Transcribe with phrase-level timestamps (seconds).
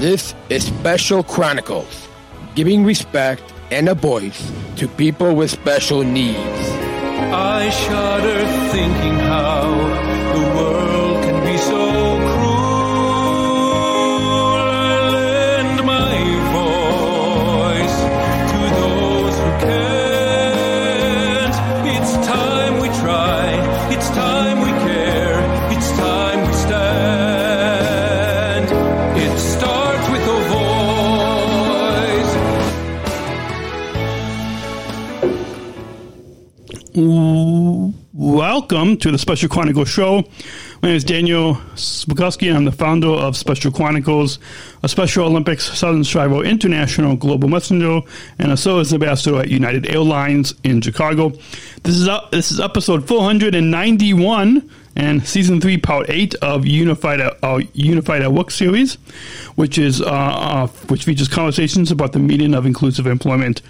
[0.00, 2.08] This is Special Chronicles,
[2.54, 6.38] giving respect and a voice to people with special needs.
[6.38, 10.19] I shudder thinking how
[38.60, 40.22] Welcome to the Special Chronicles Show.
[40.82, 44.38] My name is Daniel Smrokowski, I'm the founder of Special Chronicles,
[44.82, 48.02] a Special Olympics Southern Strivo International Global Messenger,
[48.38, 51.30] and a service ambassador at United Airlines in Chicago.
[51.84, 57.60] This is up, this is episode 491 and season three, part eight of Unified uh,
[57.72, 58.96] Unified at Work series,
[59.54, 63.62] which is uh, uh, which features conversations about the meaning of inclusive employment.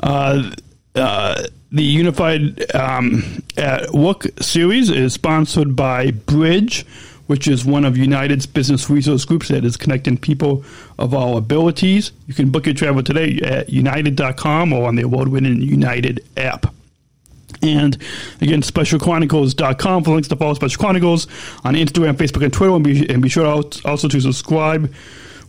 [0.00, 0.50] Uh,
[0.94, 6.86] uh, the Unified um, at Work series is sponsored by Bridge,
[7.26, 10.64] which is one of United's business resource groups that is connecting people
[10.98, 12.12] of all abilities.
[12.26, 16.74] You can book your travel today at united.com or on the award winning United app.
[17.62, 17.96] And
[18.40, 21.26] again, specialchronicles.com for links to follow Special Chronicles
[21.64, 22.74] on Instagram, Facebook, and Twitter.
[22.74, 24.92] And be, and be sure also to subscribe,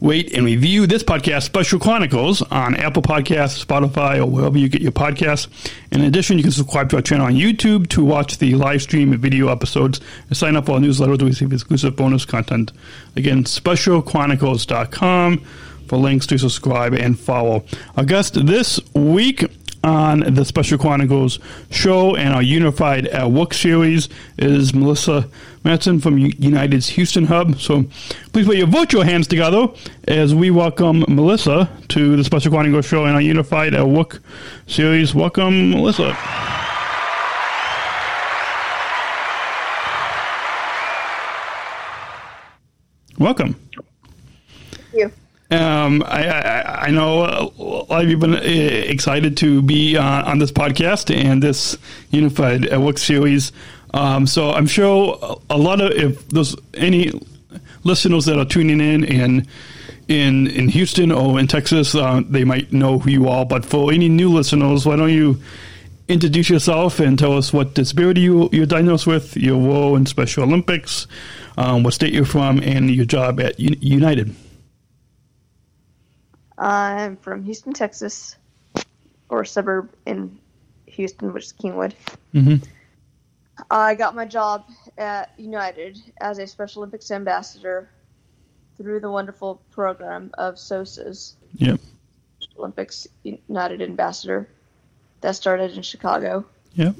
[0.02, 4.81] rate, and review this podcast, Special Chronicles, on Apple Podcasts, Spotify, or wherever you get
[4.81, 5.47] your podcasts.
[5.91, 9.17] In addition, you can subscribe to our channel on YouTube to watch the live stream
[9.17, 12.72] video episodes and sign up for our newsletter to receive exclusive bonus content.
[13.16, 15.45] Again, specialchronicles.com
[15.88, 17.66] for links to subscribe and follow.
[17.97, 19.45] Our guest this week
[19.83, 25.27] on the Special Chronicles show and our Unified uh, at Work series is Melissa
[25.63, 27.59] Matson from United's Houston Hub.
[27.59, 27.85] So
[28.33, 29.67] please put your virtual hands together
[30.07, 34.22] as we welcome Melissa to the Special Chronicles show and our Unified uh, at Work
[34.67, 35.13] series.
[35.13, 36.17] Welcome, Melissa.
[43.17, 43.56] Welcome.
[44.72, 45.11] Thank you.
[45.51, 49.97] Um, I, I, I know a lot of you have been uh, excited to be
[49.97, 51.75] uh, on this podcast and this
[52.11, 53.51] Unified at Work series.
[53.93, 57.11] Um, so I'm sure a lot of if there's any
[57.83, 59.47] listeners that are tuning in in
[60.07, 63.43] in in Houston or in Texas, uh, they might know who you are.
[63.45, 65.41] But for any new listeners, why don't you
[66.07, 70.43] introduce yourself and tell us what disability you, you're diagnosed with, your role in Special
[70.43, 71.07] Olympics,
[71.57, 74.35] um, what state you're from, and your job at United.
[76.59, 78.36] I'm from Houston, Texas,
[79.30, 80.38] or a suburb in
[80.88, 81.94] Houston, which is Kingwood.
[82.34, 82.66] Mm-hmm.
[83.72, 84.66] I got my job
[84.97, 87.90] at United as a Special Olympics ambassador
[88.78, 91.80] through the wonderful program of SOSA's Yep.
[92.58, 94.47] Olympics United Ambassador
[95.22, 96.46] that started in Chicago.
[96.74, 96.96] Yep.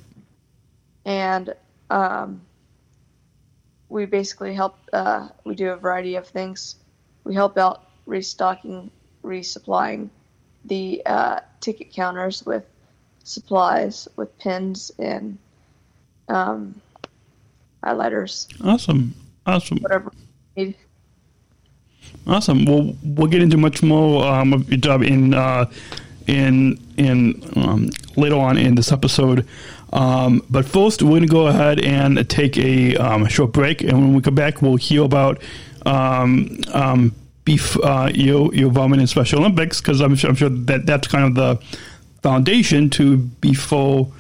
[1.06, 1.54] And
[1.90, 2.42] um,
[3.90, 6.76] we basically help, uh, we do a variety of things.
[7.24, 8.92] We help out restocking
[9.24, 10.10] resupplying
[10.66, 12.64] the uh, ticket counters with
[13.24, 15.38] supplies, with pens and
[16.28, 16.80] um,
[17.84, 19.14] highlighters, Awesome.
[19.46, 19.78] Awesome.
[19.80, 20.12] whatever
[20.56, 20.76] we need.
[22.28, 22.66] Awesome.
[22.66, 25.66] Well, we'll get into much more um, of your job in uh,
[26.28, 29.48] in in um, later on in this episode.
[29.92, 33.94] Um, but first, we're going to go ahead and take a um, short break, and
[33.94, 35.42] when we come back, we'll hear about
[35.86, 37.16] um, um,
[37.50, 41.08] beef uh, your your involvement in Special Olympics because I'm sure, I'm sure that that's
[41.08, 41.56] kind of the
[42.22, 44.12] foundation to before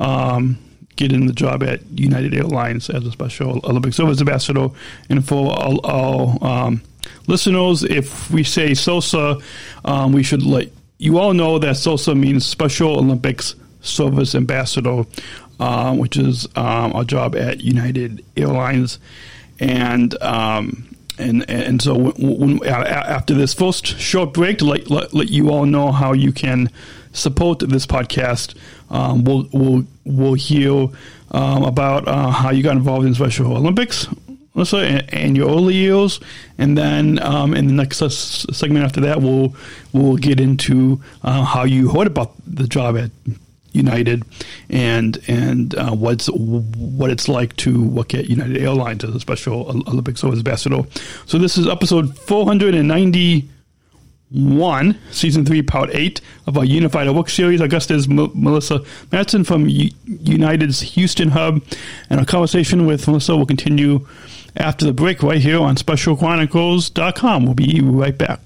[0.00, 0.58] um,
[0.96, 4.68] getting the job at United Airlines as a Special Olympic Service Ambassador.
[5.08, 6.82] And for all, all um,
[7.28, 9.40] listeners, if we say SOSA,
[9.84, 10.68] um, we should let
[10.98, 15.04] you all know that SOSA means Special Olympics Service Ambassador,
[15.60, 18.98] um, which is um, our job at United Airlines.
[19.60, 20.88] And um,
[21.22, 25.50] and and so when, when, after this first short break to let, let, let you
[25.50, 26.70] all know how you can
[27.12, 28.54] support this podcast,
[28.90, 30.88] um, we'll we'll we'll hear
[31.30, 34.06] um, about uh, how you got involved in Special Olympics.
[34.54, 36.20] Also, and, and your early years,
[36.58, 37.96] and then um, in the next
[38.54, 39.56] segment after that, we'll
[39.94, 43.10] we'll get into uh, how you heard about the job at
[43.72, 44.22] United
[44.68, 49.68] and and uh, what's what it's like to work at United Airlines as a Special
[49.88, 50.82] Olympics ambassador.
[51.26, 57.60] So this is episode 491, season three, part eight of our Unified Work series.
[57.60, 58.80] Our guest is M- Melissa
[59.10, 61.62] Matson from U- United's Houston hub,
[62.10, 64.06] and our conversation with Melissa will continue
[64.56, 67.44] after the break right here on SpecialChronicles.com.
[67.44, 68.40] We'll be right back.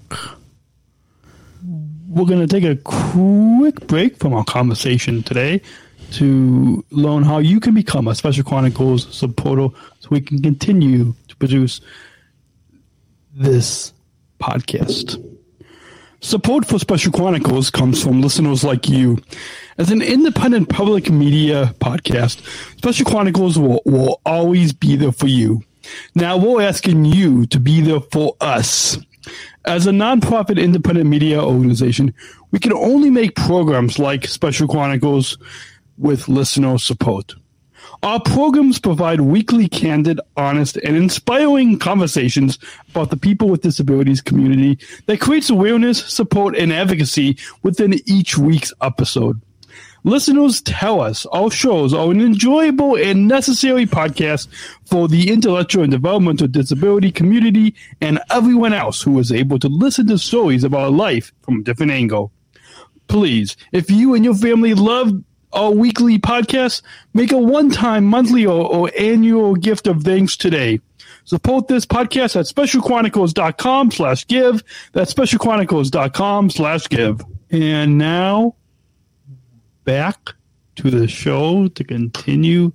[2.16, 5.60] We're going to take a quick break from our conversation today
[6.12, 9.68] to learn how you can become a Special Chronicles supporter
[10.00, 11.82] so we can continue to produce
[13.34, 13.92] this
[14.40, 15.22] podcast.
[16.22, 19.18] Support for Special Chronicles comes from listeners like you.
[19.76, 22.40] As an independent public media podcast,
[22.78, 25.62] Special Chronicles will, will always be there for you.
[26.14, 28.96] Now we're asking you to be there for us.
[29.66, 32.14] As a nonprofit independent media organization,
[32.52, 35.38] we can only make programs like Special Chronicles
[35.98, 37.34] with listener support.
[38.04, 42.60] Our programs provide weekly, candid, honest, and inspiring conversations
[42.90, 48.72] about the people with disabilities community that creates awareness, support, and advocacy within each week's
[48.82, 49.40] episode.
[50.06, 54.46] Listeners tell us our shows are an enjoyable and necessary podcast
[54.84, 60.06] for the intellectual and developmental disability community and everyone else who is able to listen
[60.06, 62.30] to stories about life from a different angle.
[63.08, 65.12] Please, if you and your family love
[65.52, 66.82] our weekly podcast,
[67.12, 70.80] make a one-time, monthly, or, or annual gift of thanks today.
[71.24, 74.62] Support this podcast at specialchronicles.com slash give.
[74.92, 77.22] That's specialchronicles.com slash give.
[77.50, 78.54] And now
[79.86, 80.34] back
[80.74, 82.72] to the show to continue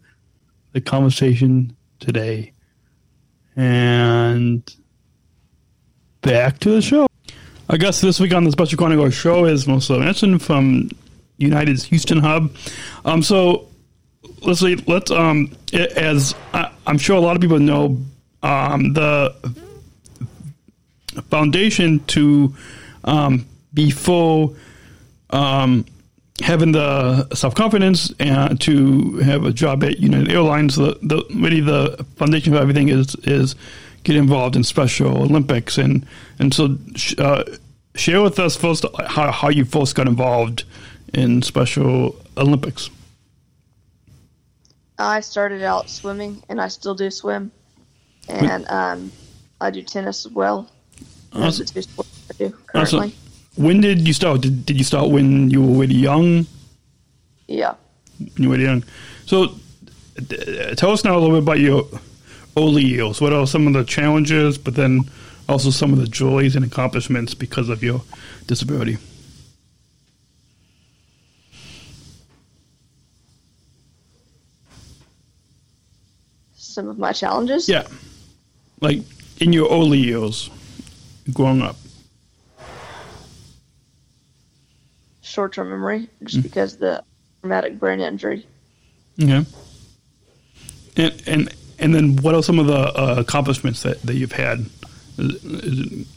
[0.72, 2.54] the conversation today.
[3.56, 4.64] And
[6.22, 7.08] back to the show.
[7.70, 10.90] I guess this week on the Special Chronicles show is Melissa Matson from
[11.38, 12.56] United's Houston hub.
[13.06, 13.68] Um, so
[14.42, 18.00] let's see, let's um, as I, am sure a lot of people know,
[18.42, 19.36] um, the
[21.30, 22.56] foundation to
[23.04, 24.56] um, be full
[25.32, 25.86] um,
[26.42, 31.62] having the self confidence and to have a job at United Airlines, the, the really
[31.62, 33.56] the foundation of everything is is
[34.04, 36.06] get involved in Special Olympics and
[36.40, 36.78] and so
[37.18, 37.44] uh,
[37.96, 40.64] share with us first how how you first got involved
[41.14, 42.90] in Special Olympics.
[44.98, 47.52] I started out swimming, and I still do swim,
[48.30, 49.12] and um,
[49.60, 50.70] I do tennis as well.
[51.34, 53.00] Those are the two sports I do currently.
[53.00, 53.21] Awesome.
[53.56, 54.42] When did you start?
[54.42, 56.46] Did, did you start when you were really young?
[57.48, 57.76] Yeah.
[58.18, 58.84] When you were young.
[59.26, 59.56] So,
[60.18, 61.88] uh, tell us now a little bit about your
[62.58, 63.20] early years.
[63.20, 65.02] What are some of the challenges, but then
[65.50, 68.02] also some of the joys and accomplishments because of your
[68.48, 68.98] disability?
[76.56, 77.68] Some of my challenges.
[77.68, 77.86] Yeah,
[78.80, 79.00] like
[79.42, 80.50] in your early years,
[81.34, 81.76] growing up.
[85.32, 87.04] Short-term memory, just mm because the
[87.40, 88.46] traumatic brain injury.
[89.22, 89.46] Okay.
[90.98, 94.66] And and and then what are some of the uh, accomplishments that, that you've had?
[95.18, 96.08] Is, is it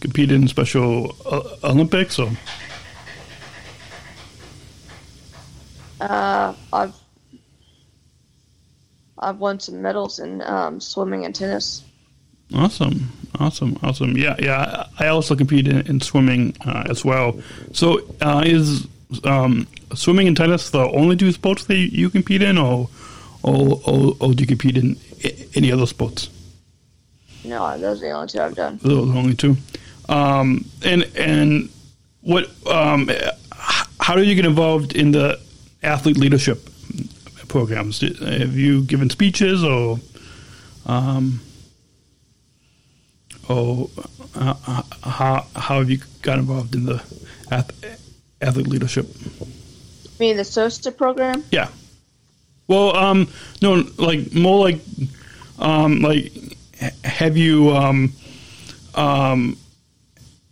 [0.00, 2.30] competed in Special uh, Olympics or?
[6.00, 6.94] Uh, I've
[9.18, 11.82] I've won some medals in um, swimming and tennis.
[12.54, 14.16] Awesome, awesome, awesome.
[14.16, 14.86] Yeah, yeah.
[14.98, 17.38] I also compete in, in swimming uh, as well.
[17.72, 18.86] So, uh, is
[19.24, 22.88] um, swimming and tennis the only two sports that you compete in, or
[23.42, 24.96] or, or, or do you compete in
[25.54, 26.30] any other sports?
[27.44, 28.78] No, those are the only two I've done.
[28.82, 29.56] Those are the only two.
[30.08, 31.68] Um, and and
[32.22, 32.48] what?
[32.66, 33.10] Um,
[34.00, 35.40] how did you get involved in the
[35.82, 36.68] athlete leadership
[37.48, 38.00] programs?
[38.00, 39.98] Have you given speeches or?
[40.86, 41.40] Um,
[43.48, 43.90] or
[44.34, 44.54] uh,
[45.02, 47.02] how how have you got involved in the
[48.40, 49.08] athlete leadership?
[49.40, 49.46] You
[50.20, 51.44] mean the SOSA program?
[51.50, 51.68] Yeah.
[52.66, 53.28] Well, um,
[53.60, 54.80] no, like more like,
[55.58, 56.32] um, like,
[57.04, 58.12] have you, um,
[58.94, 59.58] um,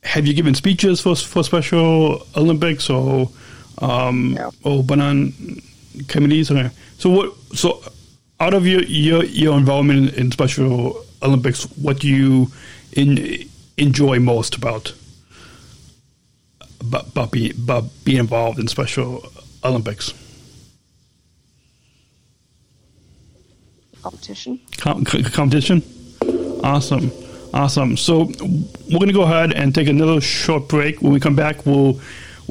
[0.03, 3.31] have you given speeches for for Special Olympics or,
[3.79, 4.51] um, no.
[4.63, 5.33] or been on
[6.09, 6.51] committees?
[6.51, 6.71] Okay.
[6.99, 7.35] So what?
[7.55, 7.83] So
[8.41, 12.51] out of your your, your involvement in, in Special Olympics, what do you
[12.93, 14.93] in, enjoy most about
[16.83, 19.25] about, about, be, about being involved in Special
[19.65, 20.13] Olympics?
[24.03, 24.61] Competition.
[24.79, 25.83] Com- competition.
[26.65, 27.13] Awesome,
[27.55, 27.97] awesome.
[27.97, 31.01] So we're going to go ahead and take another short break.
[31.01, 32.01] When we come back, we'll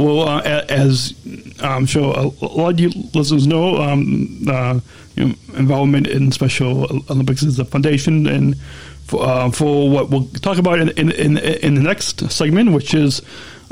[0.04, 1.14] well, uh, as
[1.62, 4.80] I'm sure a lot of you listeners know, um, uh,
[5.16, 8.58] you know, involvement in Special Olympics is a foundation, and
[9.06, 12.94] for, uh, for what we'll talk about in, in, in, in the next segment, which
[12.94, 13.22] is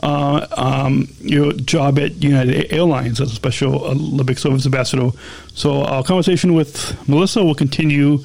[0.03, 5.12] uh, um, your job at United Airlines as a Special Olympic Service Ambassador.
[5.53, 8.24] So our conversation with Melissa will continue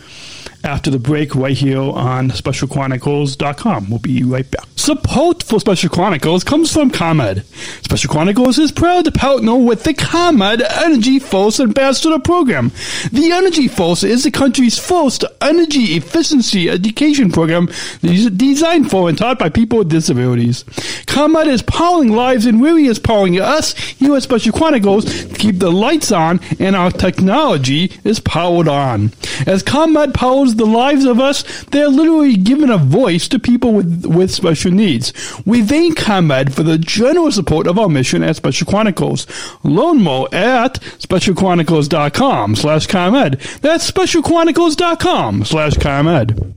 [0.65, 3.91] after the break right here on SpecialChronicles.com.
[3.91, 4.67] We'll be right back.
[4.77, 7.45] Support for Special Chronicles comes from ComEd.
[7.83, 12.71] Special Chronicles is proud to partner with the ComEd Energy Force Ambassador Program.
[13.11, 17.69] The Energy Force is the country's first energy efficiency education program
[18.03, 20.65] designed for and taught by people with disabilities.
[21.07, 25.59] ComEd is powering lives and really is powering us here at Special Chronicles to keep
[25.59, 29.13] the lights on and our technology is powered on.
[29.47, 34.07] As ComEd powers the lives of us, they're literally giving a voice to people with,
[34.07, 35.13] with special needs.
[35.47, 39.27] We thank ComEd for the generous support of our mission at Special Chronicles.
[39.63, 43.41] Learn more at specialchronicles.com slash ComEd.
[43.61, 46.55] That's specialchronicles.com slash ComEd.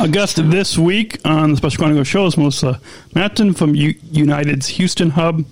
[0.00, 2.80] Our guest this week on the Special Chronicles show is Melissa
[3.14, 5.44] Matson from U- United's Houston Hub.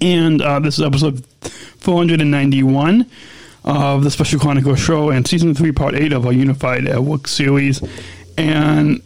[0.00, 1.24] And uh, this is episode
[1.78, 3.06] 491
[3.66, 7.26] of the Special Chronicles show and season three, part eight of our Unified at Work
[7.26, 7.82] series.
[8.38, 9.02] And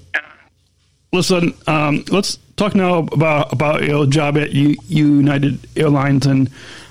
[1.13, 6.51] listen, um, let's talk now about about your job at U- United Airlines and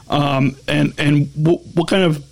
[0.10, 2.26] um, and and what, what kind of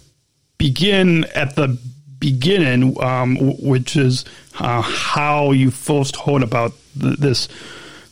[0.57, 1.77] begin at the
[2.19, 4.25] beginning, um, which is
[4.59, 7.47] uh, how you first heard about th- this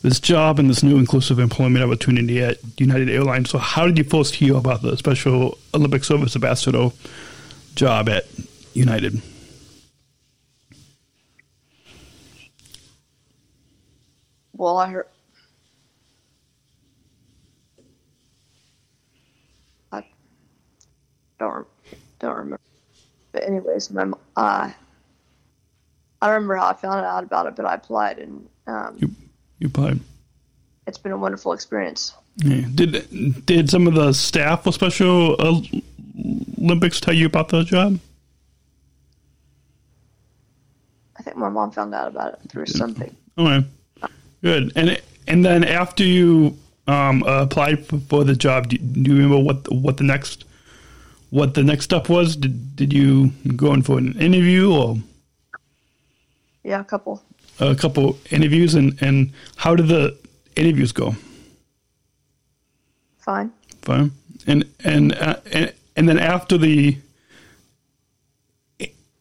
[0.06, 3.50] this job and this new inclusive employment opportunity at United Airlines.
[3.50, 6.90] So, how did you first hear about the Special Olympic Service Ambassador
[7.74, 8.24] job at
[8.72, 9.20] United?
[14.52, 15.08] Well, I heard.
[19.90, 20.04] I
[21.40, 21.66] don't
[22.20, 22.60] don't remember.
[23.32, 24.70] But anyways, my uh,
[26.22, 29.10] I remember how I found out about it, but I applied, and um, You
[29.58, 30.00] you applied.
[30.86, 32.14] it's been a wonderful experience.
[32.36, 32.66] Yeah.
[32.74, 35.36] Did did some of the staff of Special
[36.60, 37.98] Olympics tell you about the job?
[41.18, 43.14] I think my mom found out about it through something.
[43.38, 43.66] Okay,
[44.42, 44.72] good.
[44.76, 49.64] And and then after you um, applied for, the job, do, do you remember what
[49.64, 50.44] the, what the next
[51.30, 52.36] what the next step was?
[52.36, 54.98] Did did you go in for an interview or
[56.62, 57.22] Yeah, a couple.
[57.60, 58.74] A couple interviews?
[58.74, 60.16] And and how did the
[60.56, 61.14] interviews go?
[63.18, 63.52] Fine.
[63.82, 64.12] Fine.
[64.46, 66.96] And and uh, and and then after the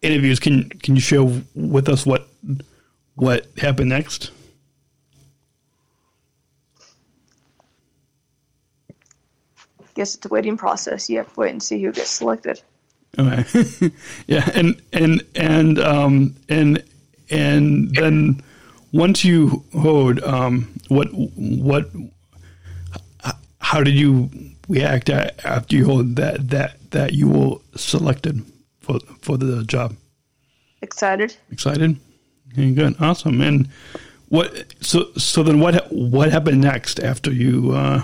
[0.01, 1.23] interviews, can can you share
[1.55, 2.27] with us what
[3.15, 4.31] what happened next?
[9.79, 11.09] I Guess it's a waiting process.
[11.09, 12.61] You have to wait and see who gets selected.
[13.17, 13.91] Okay.
[14.27, 16.83] yeah, and and and um and
[17.29, 18.41] and then
[18.91, 21.89] once you heard um what what
[23.59, 24.29] how did you
[24.69, 28.43] react after you heard that that that you were selected
[28.79, 29.95] for for the job?
[30.81, 31.35] Excited.
[31.51, 31.97] Excited?
[32.53, 33.41] Okay, good, awesome.
[33.41, 33.67] And
[34.29, 34.73] what?
[34.81, 35.91] So so then what?
[35.91, 38.03] What happened next after you uh,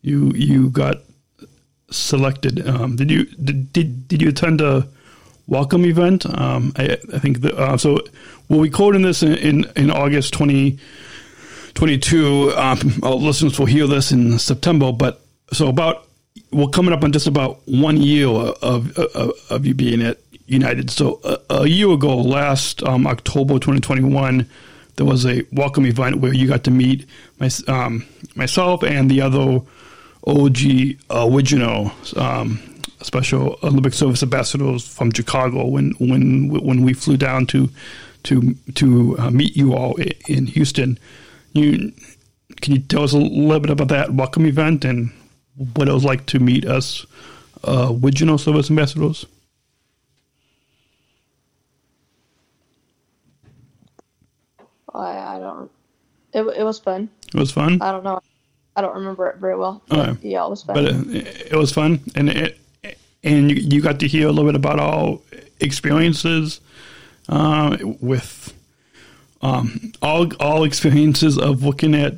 [0.00, 0.96] you you got
[1.90, 2.66] selected?
[2.66, 4.88] Um, did you did, did did you attend a
[5.48, 6.24] welcome event?
[6.38, 7.98] Um, I, I think the, uh, so.
[8.48, 10.78] We're recording this in in, in August twenty
[11.74, 12.50] twenty two.
[12.56, 15.20] Um, our listeners will hear this in September, but
[15.52, 16.06] so about
[16.50, 20.90] we're coming up on just about one year of of, of you being at United.
[20.90, 24.48] So a, a year ago, last um, October 2021,
[24.96, 27.06] there was a welcome event where you got to meet
[27.38, 29.60] my, um, myself and the other
[30.26, 30.58] OG
[31.10, 32.58] original um,
[33.02, 37.68] Special Olympic Service ambassadors from Chicago when when when we flew down to
[38.24, 39.96] to to uh, meet you all
[40.28, 40.98] in Houston.
[41.52, 41.92] You
[42.60, 45.10] can you tell us a little bit about that welcome event and
[45.74, 47.06] what it was like to meet us
[47.64, 49.26] uh, original service ambassadors?
[54.94, 55.70] I, I don't.
[56.32, 57.08] It, it was fun.
[57.28, 57.80] It was fun.
[57.80, 58.20] I don't know.
[58.76, 59.82] I don't remember it very well.
[59.88, 60.28] But Okay.
[60.30, 60.74] Yeah, it was fun.
[60.74, 62.58] but it, it was fun, and it,
[63.28, 65.18] and you, you got to hear a little bit about our
[65.60, 66.60] experiences
[67.28, 68.54] uh, with
[69.42, 72.14] um, all all experiences of looking at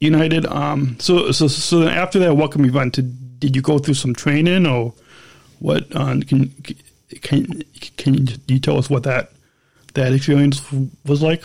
[0.00, 0.46] United.
[0.46, 4.14] Um, so so so then after that welcome event, did, did you go through some
[4.14, 4.94] training or
[5.58, 5.84] what?
[5.94, 6.50] Uh, can
[7.22, 7.62] can
[7.96, 9.32] can you tell us what that
[9.94, 10.62] that experience
[11.04, 11.44] was like?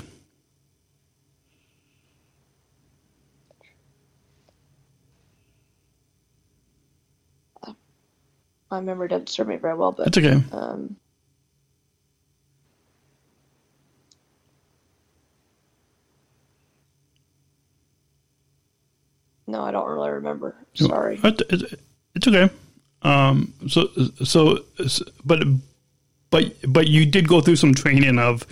[8.72, 10.42] My memory doesn't serve me very well, but it's okay.
[10.54, 10.96] um,
[19.48, 20.56] no, I don't really remember.
[20.74, 21.20] Sorry.
[21.24, 21.80] It- it-
[22.14, 22.50] It's okay.
[23.04, 23.88] Um, so,
[24.26, 24.60] so,
[25.24, 25.44] but
[26.30, 28.46] but but you did go through some training of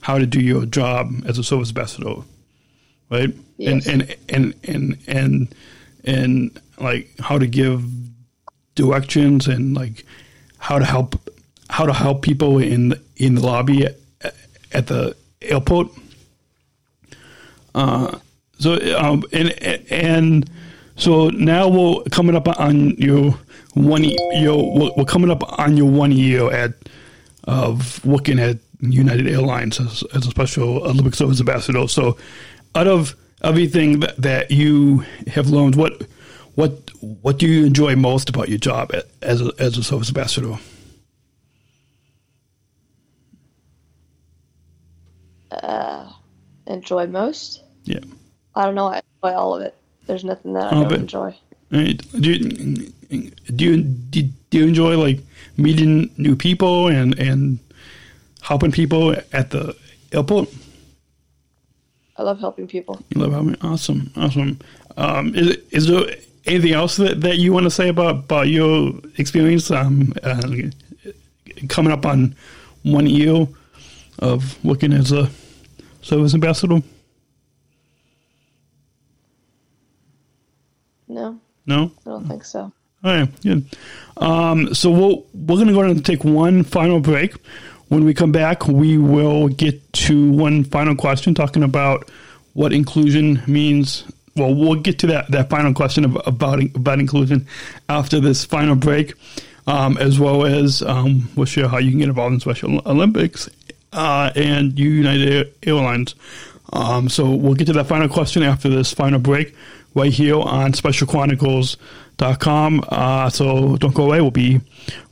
[0.00, 2.16] how to do your job as a service ambassador,
[3.08, 3.32] right?
[3.56, 3.86] Yes.
[3.86, 5.54] And, and and and and
[6.04, 7.84] and like how to give
[8.74, 10.04] directions and like
[10.58, 11.16] how to help
[11.70, 13.96] how to help people in in the lobby at,
[14.72, 15.88] at the airport.
[17.74, 18.18] Uh,
[18.58, 19.50] so um, and
[19.90, 20.50] and
[20.96, 23.32] so now we're coming up on your
[23.74, 26.72] one your we're- we're coming up on your one year at
[27.44, 31.86] of working at United Airlines as, as a special Olympic service ambassador.
[31.88, 32.16] So,
[32.74, 36.02] out of everything that, that you have learned, what
[36.54, 36.83] what
[37.22, 38.92] what do you enjoy most about your job
[39.22, 40.58] as a, as a service ambassador?
[46.66, 47.62] Enjoy most?
[47.84, 48.00] Yeah.
[48.54, 48.86] I don't know.
[48.86, 49.74] I enjoy all of it.
[50.06, 51.36] There's nothing that I Oh, don't but- enjoy.
[51.70, 52.00] Right.
[52.20, 52.38] Do you,
[53.56, 55.18] do you do you enjoy like
[55.56, 57.58] meeting new people and and
[58.42, 59.74] helping people at the
[60.12, 60.48] airport?
[62.16, 63.00] I love helping people.
[63.12, 63.56] You love helping.
[63.62, 64.60] Awesome, awesome.
[64.96, 66.14] Um, is is there
[66.46, 70.42] anything else that, that you want to say about, about your experience um, uh,
[71.68, 72.34] coming up on
[72.82, 73.46] one year
[74.18, 75.30] of working as a
[76.02, 76.82] service ambassador?
[81.08, 81.92] No, No.
[82.06, 82.72] I don't think so.
[83.04, 83.64] All right, good.
[84.16, 87.34] Um, so we'll, we're going to go ahead and take one final break.
[87.88, 92.10] When we come back, we will get to one final question talking about
[92.54, 94.04] what inclusion means.
[94.36, 97.46] Well, we'll get to that, that final question of, about about inclusion
[97.88, 99.14] after this final break,
[99.66, 103.48] um, as well as um, we'll share how you can get involved in Special Olympics
[103.92, 106.16] uh, and United Airlines.
[106.72, 109.54] Um, so we'll get to that final question after this final break
[109.94, 112.84] right here on specialchronicles.com.
[112.88, 114.20] Uh, so don't go away.
[114.20, 114.60] We'll be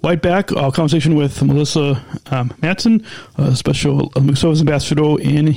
[0.02, 0.50] right back.
[0.52, 5.54] Our conversation with Melissa um, Matson, a special Olympic service ambassador in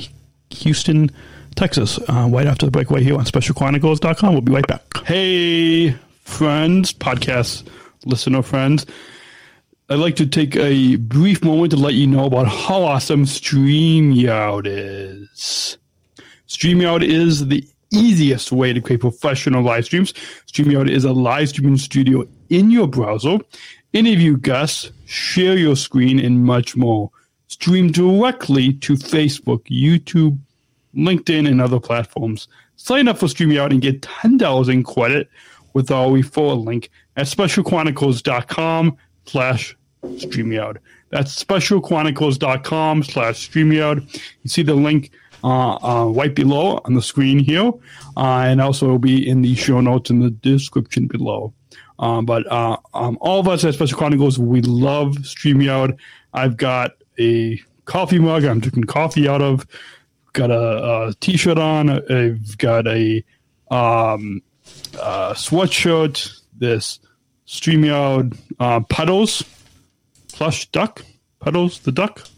[0.50, 1.10] Houston,
[1.56, 4.32] Texas, uh, right after the break here on specialchronicles.com.
[4.32, 4.82] We'll be right back.
[5.04, 7.66] Hey, friends, podcast
[8.04, 8.86] listener friends.
[9.88, 14.66] I'd like to take a brief moment to let you know about how awesome StreamYard
[14.66, 15.78] is.
[16.48, 20.12] StreamYard is the easiest way to create professional live streams.
[20.46, 23.38] StreamYard is a live streaming studio in your browser.
[23.92, 27.10] Interview guests, share your screen, and much more.
[27.48, 30.38] Stream directly to Facebook, YouTube,
[30.96, 32.48] LinkedIn, and other platforms.
[32.76, 35.28] Sign up for StreamYard and get $10 in credit
[35.72, 40.78] with our referral link at specialchronicles.com slash StreamYard.
[41.10, 44.20] That's specialchronicles.com slash StreamYard.
[44.42, 45.10] You see the link
[45.44, 47.72] uh, uh, right below on the screen here,
[48.16, 51.52] uh, and also will be in the show notes in the description below.
[51.98, 55.98] Um, but uh, um, all of us at Special Chronicles, we love StreamYard.
[56.34, 59.66] I've got a coffee mug I'm drinking coffee out of.
[60.36, 61.88] Got a, a t-shirt on.
[61.88, 63.24] I've got a
[63.70, 64.42] um,
[65.00, 66.42] uh, sweatshirt.
[66.52, 67.00] This
[67.46, 69.42] StreamYard uh, puddles
[70.34, 71.02] plush duck
[71.38, 72.28] puddles the duck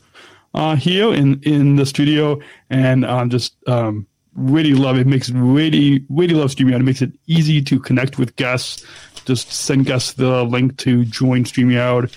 [0.55, 5.09] uh, here in in the studio, and um, just um, really love it.
[5.09, 6.79] Makes really really love StreamYard.
[6.79, 8.87] It makes it easy to connect with guests.
[9.25, 12.13] Just send guests the link to join StreamYard,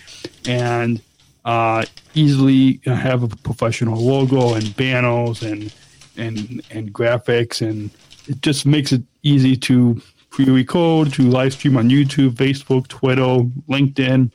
[0.47, 1.01] and
[1.45, 5.73] uh, easily have a professional logo and banners and
[6.17, 7.89] and and graphics, and
[8.27, 14.31] it just makes it easy to pre-record, to live stream on YouTube, Facebook, Twitter, LinkedIn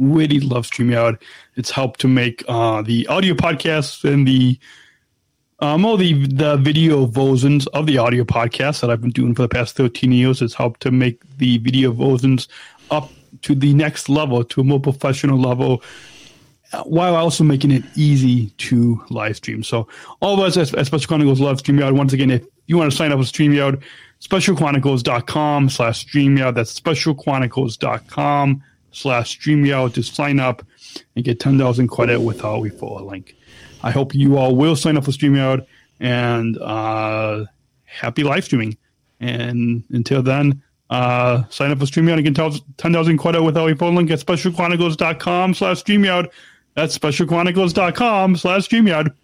[0.00, 1.20] really love StreamYard.
[1.56, 4.58] It's helped to make uh, the audio podcasts and the
[5.60, 9.42] um, all the the video versions of the audio podcasts that I've been doing for
[9.42, 10.40] the past 13 years.
[10.40, 12.48] has helped to make the video versions
[12.90, 13.10] up
[13.42, 15.82] to the next level, to a more professional level,
[16.72, 19.62] uh, while also making it easy to live stream.
[19.62, 19.88] So
[20.20, 21.96] all of us at, at Special Chronicles love StreamYard.
[21.96, 23.82] Once again, if you want to sign up with StreamYard,
[24.20, 26.54] specialchronicles.com slash StreamYard.
[26.54, 28.62] That's specialchronicles.com
[28.92, 30.64] slash StreamYard to sign up
[31.16, 33.34] and get 10,000 credit with our referral link.
[33.82, 35.66] I hope you all will sign up for StreamYard
[35.98, 37.46] and uh,
[37.84, 38.76] happy live streaming.
[39.20, 43.94] And until then, uh, sign up for StreamYard and get 10,000 credit with our referral
[43.94, 46.28] link at specialchronicles.com slash StreamYard.
[46.74, 49.14] That's specialchronicles.com slash StreamYard.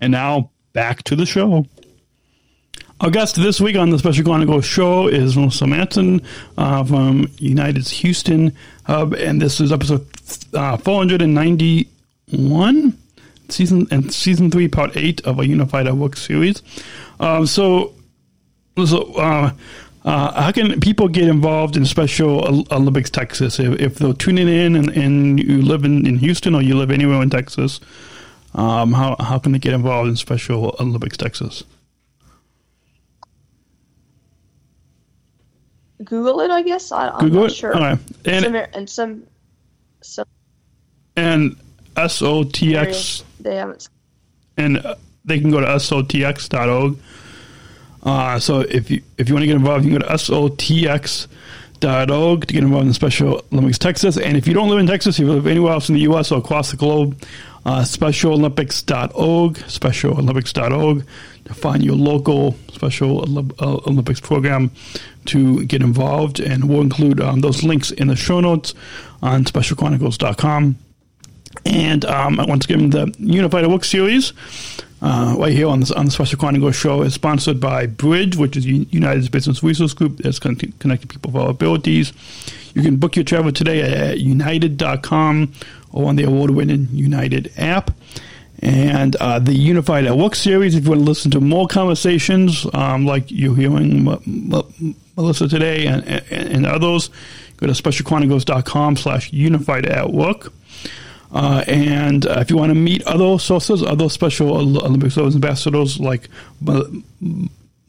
[0.00, 1.66] And now back to the show.
[3.00, 6.22] Our guest this week on the Special Chronicles show is Melissa Matson
[6.56, 10.06] uh, from United's Houston Hub, and this is episode
[10.54, 12.96] uh, 491,
[13.48, 16.62] season and season three, part eight of a Unified at Work series.
[17.18, 17.92] Um, so,
[18.86, 19.50] so uh,
[20.04, 24.74] Uh, how can people get involved in Special Olympics Texas if, if they're tuning in
[24.74, 27.78] and, and you live in, in Houston or you live anywhere in Texas?
[28.54, 31.62] Um, how how can they get involved in Special Olympics Texas?
[36.04, 36.90] Google it, I guess.
[36.90, 37.54] I, I'm Google not it.
[37.54, 37.74] sure.
[37.74, 37.98] All right.
[38.24, 39.26] And some, and some
[40.02, 40.26] some
[41.16, 41.56] and
[41.94, 43.88] SOTX they haven't.
[44.56, 46.98] and uh, they can go to sotx.org.
[48.02, 51.26] Uh, so if you if you want to get involved, you can go to sotx.org
[52.46, 54.16] to get involved in Special Olympics Texas.
[54.16, 56.32] And if you don't live in Texas, if you live anywhere else in the U.S.
[56.32, 57.16] or across the globe,
[57.64, 61.06] uh, SpecialOlympics.org, SpecialOlympics.org
[61.44, 64.70] to find your local Special uh, Olympics program
[65.26, 66.40] to get involved.
[66.40, 68.74] And we'll include um, those links in the show notes
[69.22, 70.76] on SpecialChronicles.com.
[71.64, 74.32] And um, once again, the Unified Work Series,
[75.02, 78.56] uh, right here on, this, on the Special Chronicles show, is sponsored by Bridge, which
[78.56, 82.12] is United's business resource group that's con- connecting people with all abilities.
[82.74, 85.52] You can book your travel today at united.com
[85.90, 87.90] or on the award winning United app.
[88.60, 92.64] And uh, the Unified at Work series, if you want to listen to more conversations
[92.72, 97.10] um, like you're hearing M- M- Melissa today and, and, and others,
[97.56, 100.52] go to specialchronicles.com slash unified at work.
[101.32, 105.98] Uh, and uh, if you want to meet other SOSAs, other special Olympic Service ambassadors
[105.98, 106.28] like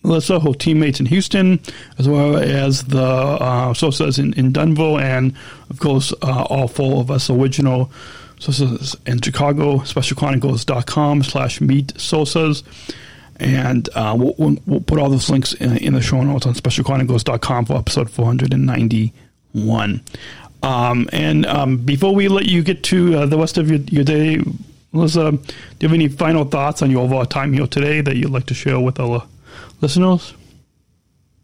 [0.04, 1.60] Melissa, her teammates in Houston,
[1.98, 5.34] as well as the uh, SOSAs in, in Dunville, and
[5.70, 7.92] of course, uh, all four of us original
[8.38, 12.64] SOSAs in Chicago, specialchronicles.com slash meet SOSAs.
[13.38, 17.66] And uh, we'll, we'll, put all those links in, in the show notes on specialchronicles.com
[17.66, 18.10] for episode
[19.54, 20.02] 491.
[20.64, 24.04] Um, and um, before we let you get to uh, the rest of your, your
[24.04, 24.40] day,
[24.94, 25.38] Melissa, do
[25.80, 28.54] you have any final thoughts on your overall time here today that you'd like to
[28.54, 29.28] share with our
[29.82, 30.34] listeners?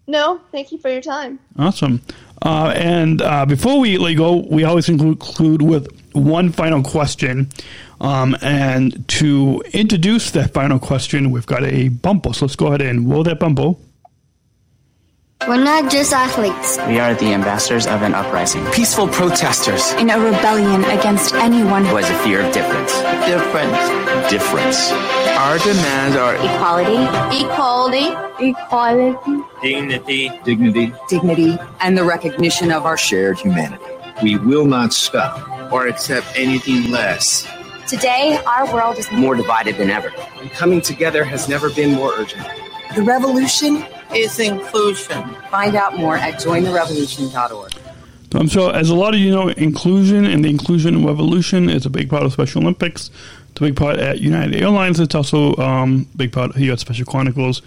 [0.07, 1.37] No, thank you for your time.
[1.57, 2.01] Awesome.
[2.41, 7.49] Uh, and uh, before we let you go, we always conclude with one final question.
[8.01, 12.33] Um, and to introduce that final question, we've got a bumble.
[12.33, 13.79] So let's go ahead and roll that bumble.
[15.47, 16.77] We're not just athletes.
[16.85, 18.65] We are the ambassadors of an uprising.
[18.71, 19.93] Peaceful protesters.
[19.93, 22.91] In a rebellion against anyone who has a fear of difference.
[23.25, 24.29] Difference.
[24.29, 24.91] Difference.
[24.91, 33.39] Our demands are equality, equality, equality, dignity, dignity, dignity, and the recognition of our shared
[33.39, 33.85] humanity.
[34.21, 37.47] We will not stop or accept anything less.
[37.87, 40.11] Today, our world is more divided than ever.
[40.41, 42.45] And coming together has never been more urgent.
[42.93, 45.23] The revolution is inclusion.
[45.51, 47.73] Find out more at jointherevolution.org.
[48.31, 51.89] So I'm as a lot of you know, inclusion and the inclusion revolution is a
[51.89, 53.09] big part of Special Olympics.
[53.51, 54.99] It's a big part at United Airlines.
[54.99, 57.63] It's also um, a big part here at Special Chronicles.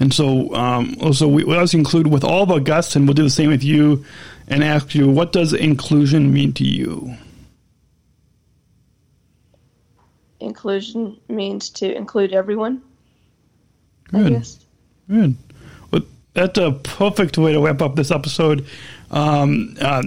[0.00, 3.14] And so, um, also, we, we always include with all of our guests, and we'll
[3.14, 4.04] do the same with you,
[4.48, 7.14] and ask you, what does inclusion mean to you?
[10.40, 12.82] Inclusion means to include everyone.
[14.10, 14.26] Good.
[14.26, 14.58] I guess.
[15.08, 15.36] Good.
[16.34, 18.64] That's a perfect way to wrap up this episode.
[19.10, 20.02] Um, uh,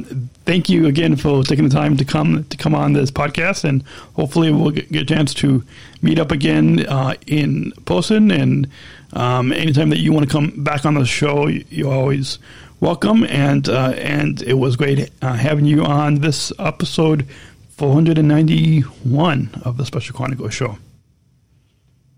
[0.46, 3.84] thank you again for taking the time to come to come on this podcast, and
[4.16, 5.64] hopefully we'll get, get a chance to
[6.02, 8.32] meet up again uh, in person.
[8.32, 8.68] And
[9.14, 12.40] um, anytime that you want to come back on the show, you're always
[12.80, 13.24] welcome.
[13.26, 17.28] And uh, and it was great uh, having you on this episode
[17.78, 20.80] 491 of the Special Chronicles show.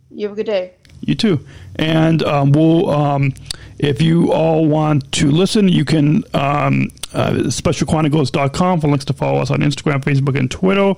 [0.10, 0.74] You have a good day.
[1.02, 1.46] You too.
[1.76, 3.34] And um, we'll, um,
[3.80, 9.40] if you all want to listen, you can, um, uh, specialchronicles.com for links to follow
[9.40, 10.94] us on Instagram, Facebook, and Twitter.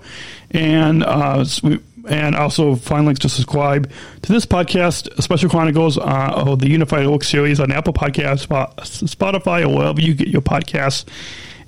[0.52, 1.46] And, uh,
[2.08, 7.06] and also find links to subscribe to this podcast, Special Chronicles, uh, or the Unified
[7.06, 11.06] Oak series on Apple Podcasts, Spotify, or wherever you get your podcasts.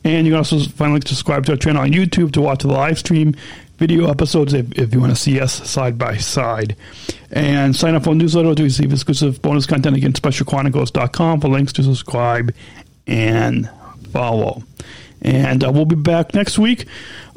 [0.04, 2.64] And you can also find links to subscribe to our channel on YouTube to watch
[2.64, 3.36] the live stream
[3.82, 6.76] video episodes if, if you want to see us side by side.
[7.32, 11.84] And sign up for newsletter to receive exclusive bonus content again, specialchronicles.com for links to
[11.84, 12.54] subscribe
[13.08, 13.68] and
[14.12, 14.62] follow.
[15.24, 16.86] And uh, we'll be back next week.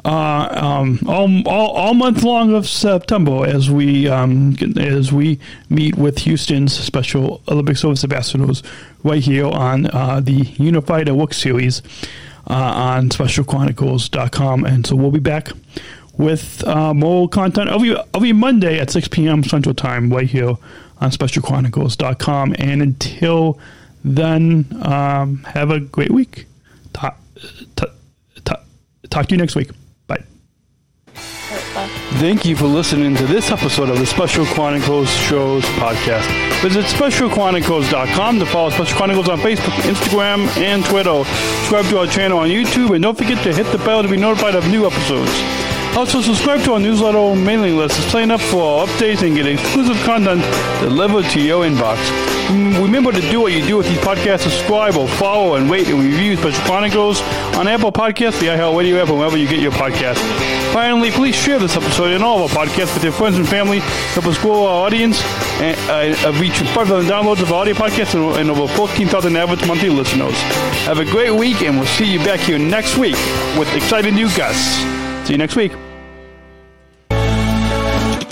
[0.03, 5.97] Uh, um, all, all, all month long of September as we um, as we meet
[5.97, 8.61] with Houston's Special Olympic Service ambassadors
[9.03, 11.81] right here on uh, the Unified at Work series
[12.47, 14.63] uh, on specialchronicles.com.
[14.63, 15.49] And so we'll be back
[16.17, 19.43] with uh, more content every, every Monday at 6 p.m.
[19.43, 20.55] Central Time right here
[20.99, 22.55] on specialchronicles.com.
[22.57, 23.59] And until
[24.03, 26.45] then, um, have a great week.
[26.93, 27.19] Talk,
[27.75, 27.89] talk,
[29.09, 29.71] talk, to you next week.
[30.07, 30.23] Bye.
[32.17, 36.61] Thank you for listening to this episode of the Special Chronicles Shows podcast.
[36.61, 41.23] Visit specialchronicles.com to follow Special Chronicles on Facebook, Instagram, and Twitter.
[41.25, 44.17] Subscribe to our channel on YouTube, and don't forget to hit the bell to be
[44.17, 45.64] notified of new episodes.
[45.95, 49.33] Also, subscribe to our newsletter or mailing list to sign up for our updates and
[49.35, 50.41] get exclusive content
[50.81, 51.95] delivered to your inbox.
[52.47, 54.41] Mm, Remember to do what you do with these podcasts.
[54.41, 57.21] Subscribe or follow and rate and review Special Chronicles
[57.55, 60.19] on Apple Podcasts, the iHeartRadio app, or wherever you get your podcasts.
[60.73, 63.79] Finally, please share this episode and all of our podcasts with your friends and family.
[63.79, 65.23] Help us grow our audience
[65.61, 65.77] and
[66.25, 70.35] uh, reach 5,000 downloads of our audio podcasts and, and over 14,000 average monthly listeners.
[70.83, 73.15] Have a great week, and we'll see you back here next week
[73.57, 74.75] with exciting new guests.
[75.25, 75.71] See you next week.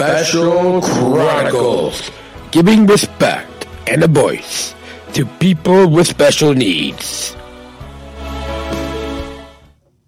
[0.03, 2.11] Special Chronicles,
[2.51, 4.75] giving respect and a voice
[5.13, 7.37] to people with special needs.